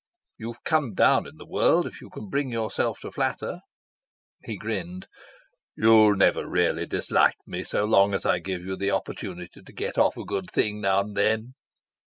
"You've 0.39 0.63
come 0.63 0.95
down 0.95 1.27
in 1.27 1.37
the 1.37 1.45
world 1.45 1.85
if 1.85 2.01
you 2.01 2.09
can 2.09 2.27
bring 2.27 2.49
yourself 2.49 2.99
to 3.01 3.11
flatter." 3.11 3.59
He 4.43 4.57
grinned. 4.57 5.05
"You'll 5.75 6.15
never 6.15 6.47
really 6.49 6.87
dislike 6.87 7.37
me 7.45 7.63
so 7.63 7.85
long 7.85 8.15
as 8.15 8.25
I 8.25 8.39
give 8.39 8.63
you 8.63 8.75
the 8.75 8.89
opportunity 8.89 9.61
to 9.61 9.71
get 9.71 9.99
off 9.99 10.17
a 10.17 10.25
good 10.25 10.49
thing 10.49 10.81
now 10.81 11.01
and 11.01 11.15
then." 11.15 11.53